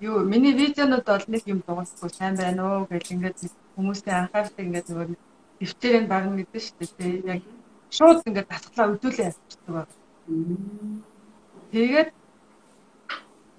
[0.00, 3.38] юу миний видеонууд бол нэг юм дуусахгүй сайн байна уу гэж ингээд
[3.76, 5.06] хүмүүсийн анхаарлыг ингээд нөгөө
[5.60, 7.14] төвчээрэн багна гэдэг шүү дээ.
[7.32, 7.40] Яг
[7.96, 9.94] шууд ингээд дасглаа өдөлөө явчихдаг байна.
[11.72, 12.10] Тэгээд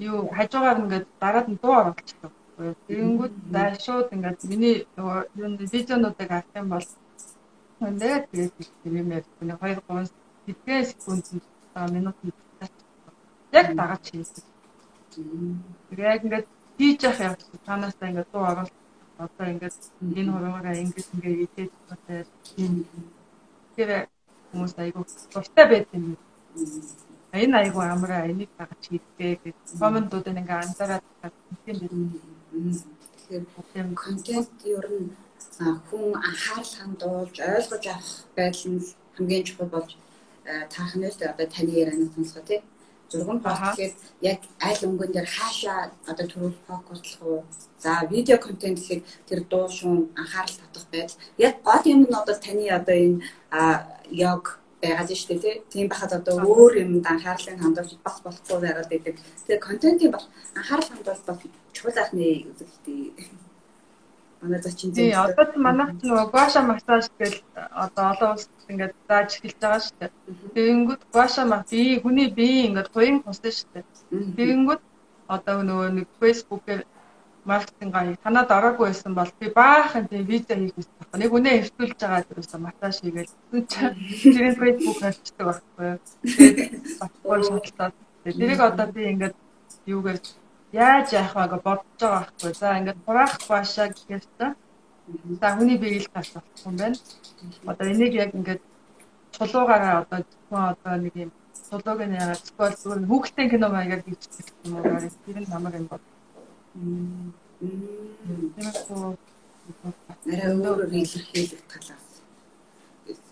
[0.09, 2.31] юу хажуугаар ингээд дараад нь дуу оруулчихдаг.
[2.87, 5.09] Тэгэнгүүт за шууд ингээд миний юу
[5.73, 6.87] видеонуудыг авах юм бол
[7.81, 8.53] тэгээд тэгээд
[8.99, 10.09] юм яг нэг 2 3
[10.45, 11.45] хэдхэн секундэд
[11.93, 12.33] минутанд
[13.53, 14.50] яг дагаад хийдэг.
[15.97, 16.47] Яг ингээд
[16.77, 18.75] хийж явах явц танаасаа ингээд дуу оруулах
[19.17, 19.77] одоо ингээд
[20.19, 22.23] энэ хуруугаараа ингээд ингээд идээд байгаа.
[23.75, 23.89] Тэр
[24.51, 26.05] хүмүүс айгуу дуртай байт юм.
[27.43, 31.03] Энэ айгу амраа энийг дагаж хийдгээ гэж комментууд ингээ анзаараад
[31.65, 31.77] тийм
[33.31, 35.07] Тэгэхээр контент ер нь
[35.87, 38.83] хүн анхаарал хандуулж ойлгож авах байдал нь
[39.15, 39.91] хамгийн чухал болж
[40.73, 42.59] таах нь л одоо таны ярианыг сонсгоо тий.
[43.11, 47.43] Зурган пост гэхэд яг аль өнгөн дээр хаашаа одоо төрөл фокуслах уу?
[47.83, 51.19] За видео контент гэхэд тэр дуу шуун анхаарал татах байдал.
[51.37, 53.19] Яг гол юм нь одоо таны одоо энэ
[54.11, 54.43] яг
[54.81, 55.55] байгаад шүү дээ тий.
[55.71, 59.15] Тийм бахад одоо өөр юмд анхаарлыг хандуулж бас болохгүй байгаад байдаг.
[59.45, 61.39] Тэгээ контентын бол анхаарал хандуул бол
[61.75, 63.50] чухал ахны үзэгдээ.
[64.41, 64.95] Манай зочин зөв.
[64.95, 69.97] Тий, одоо манайх нөгөө гуаша массаж гэж одоо олон улсад ингээд зааж эхэлж байгаа шүү
[69.99, 70.11] дээ.
[70.57, 73.85] Тэгэнгүүт гуаша мах бие хүний бие ингээд хуйн хусна шүү дээ.
[74.37, 74.81] Тэгэнгүүт
[75.35, 76.81] одоо нөгөө нэг фэйсбүүкээр
[77.45, 81.21] маркетинг аяг танад ороогүй байсан бол би баахан тийм видео хийх гэсэн байна.
[81.21, 83.33] Нэг үнэ хэвтүүлж байгаа дээрээс массаж хийгээл
[84.33, 85.99] тэрийг Facebook хэлчихдэг байхгүй юу.
[87.01, 87.93] Батгүй шатлаад.
[88.23, 89.35] Тэрийг одоо би ингээд
[89.85, 90.19] юугаар
[90.73, 92.51] яаж яах вэ гэж бодож байгаа байхгүй.
[92.61, 94.55] За ингээд хураах баашаа гэхээс та.
[95.41, 96.97] За хүний биеийг тас болох юм байна.
[97.65, 98.61] Одоо энийг яг ингээд
[99.35, 101.31] чулуугаараа одоо зөвхөн одоо нэг юм
[101.69, 105.09] чулууг нь яагаад сквал зүгээр хүүхдтэй кино маягаар хийчихдэг юм уу?
[105.25, 106.03] Тэр нь намайг юм бод
[110.31, 112.07] Арай өөрөөр илэрхийлэх талаас.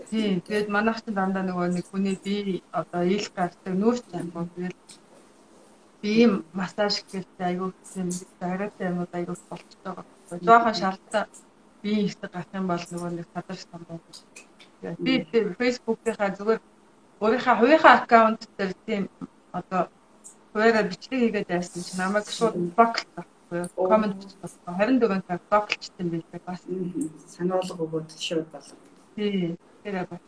[0.10, 0.42] Тийм.
[0.46, 4.46] Тэгээд манайх ч дандаа нөгөө нэг хүний бие одоо ил гардаг нүүрч амгүй.
[4.56, 4.78] Тэгээд
[6.02, 8.10] бие массаж гэхэлтэй айгүй юм
[8.40, 10.06] дараатай юмуд айгүй болчихж байгаа.
[10.48, 11.28] Жохон шалтгаан
[11.84, 14.00] бие ихтэй гарах юм бол нөгөө нэг садарч самбаа.
[15.06, 15.14] Би
[15.60, 16.62] Facebook-ийнхаа зүгээр
[17.20, 19.04] өөрийнхөө хувийнхаа аккаунт дээр тийм
[19.52, 19.82] одоо
[20.54, 23.12] хуваараа бичлэг хийгээд байсан чинь намайг шууд блоклсон
[23.50, 23.90] байхгүй юу?
[23.90, 24.74] Коммент болсон.
[24.78, 26.62] 24 цаг блоклчсан байлээ бас.
[27.34, 28.78] Сануулга өгөөд шууд болов.
[29.16, 29.58] Тий.
[29.84, 30.22] Тэр бас.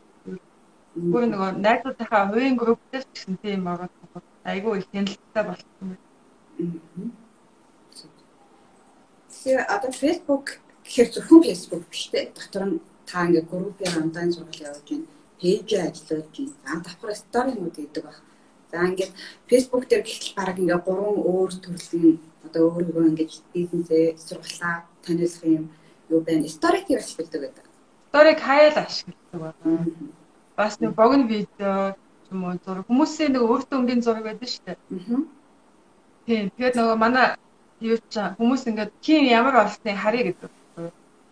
[0.96, 3.90] Гүр нөгөө найзуудынхаа хувийн групп дээр ч гэсэн тийм байгаа.
[4.44, 5.98] Айгүй их хяналттай болсон.
[9.30, 10.46] Тэгэхээр одоо Facebook
[10.86, 12.34] гэхэр зөвхөн Facebook биш үү?
[12.34, 15.08] Дотор нь та ингээ группийн онлайн сургал явуулж байна.
[15.42, 16.54] Пэйж ажиллаж байна.
[16.66, 18.18] За давхар сторинууд гэдэг баг
[18.72, 19.12] За ингээд
[19.50, 25.66] Facebook дээр гэхэл баг ингээд гурван өөр төрлийн одоо өөрийгөө ингээд бизнесээ сургалаа таниулах юм
[26.08, 26.48] юу байна.
[26.48, 27.66] Сторик ашигладаг гэдэг.
[28.10, 29.86] Сторик хайл ашигладаг байна.
[30.56, 32.00] Бас нэг богино видео
[32.32, 34.78] юм уу зураг хүмүүсийн нэг өөртөө өнгийн зураг байдаг шүү дээ.
[36.26, 36.46] Тийм.
[36.56, 37.28] Тэгээд нөгөө манай
[37.90, 40.52] юу ч хүмүүс ингээд ким ямар болсныг харъя гэдэг.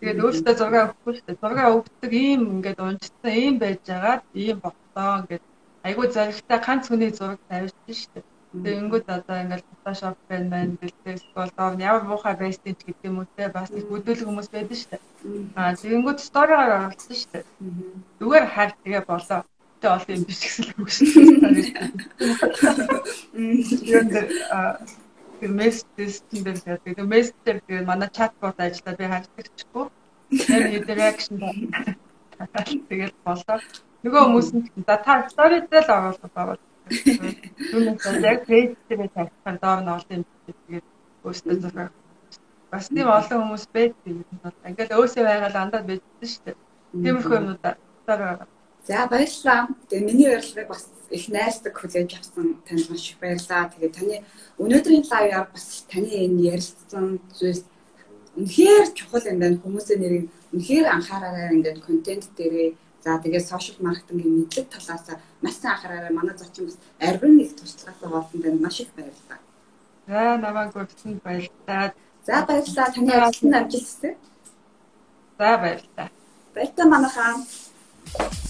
[0.00, 1.40] Тэгээд өөртөө зураг өгөхгүй шүү дээ.
[1.42, 5.44] Зураг өгдөг ийм ингээд унжсан ийм байж байгаад ийм болтоо ингээд
[5.86, 8.24] айгүй зоригтой ганц хүний зураг тавьчихсан шүү дээ.
[8.50, 13.18] Тэгээ ингүүд одоо ингээл Photoshop байна байна гэлээс бол ямар муухай байсан ч гэдэг юм
[13.22, 15.02] уу те бас их хөдөлгөх хүмүүс байдаг шүү дээ.
[15.54, 17.44] Аа тэгэнгүүт сторигаар оруулсан шүү дээ.
[18.18, 19.40] Зүгээр хайр тэгээ болоо.
[19.80, 21.90] Тэ ол юм биш гэсэн үг дээ.
[23.96, 24.28] Юм дээр
[25.40, 29.86] тэр мессеж дээр тэгээд мессежээр тэгээд манай чатбот ажиллаа би хардагчгүй.
[30.46, 31.36] Тэр interaction
[32.88, 33.56] тэгээд болоо.
[34.04, 36.58] Нөгөө хүмүүс нь за та story дээр л оруулах байгаа
[37.70, 40.86] Түүнээс яг пэйж дээр тавьчихаар доор нь олон юм тэгээд
[41.24, 41.92] өөртөө зураг
[42.70, 46.56] бас тийм олон хүмүүс байдаг юм бол ингээл өөсөө байгаад андаад байдсан шүү дээ.
[47.02, 47.74] Тиймэрхүү юмудаа
[48.90, 49.68] За баярлалаа.
[49.88, 53.70] Тэгээ миний урилгыг бас их найсдаг хүлээж авсан танд маш их баярлалаа.
[53.70, 54.16] Тэгээ таны
[54.58, 57.62] өнөөдрийн лайваар бас таны энэ ярилцсан зүйлс
[58.34, 59.62] үнэхээр чухал юм байна.
[59.62, 62.74] Хүмүүсийн нэрийг үнэхээр анхаараарай ингээд контент дээрээ
[63.06, 65.06] За тэгээд сошиал маркетингийн мэдлэг талаас
[65.38, 66.10] маш сайн анхаараарай.
[66.10, 69.38] Манай зочин бас арвин их туршлагатай болсон танд маш их баярлалаа.
[70.10, 71.94] За намайг өгсөн баярлалаа.
[72.26, 72.90] За баярлалаа.
[72.90, 74.18] Таны ажлын амжилт хүсье.
[75.38, 76.10] За баярлалаа.
[76.54, 78.49] Баярлалаа манайхаа.